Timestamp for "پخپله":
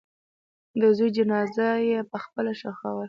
2.11-2.51